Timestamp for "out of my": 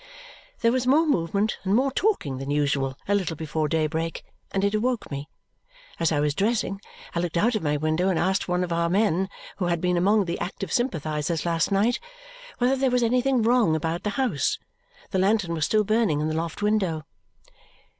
7.37-7.77